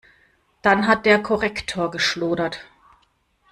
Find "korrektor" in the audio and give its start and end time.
1.21-1.91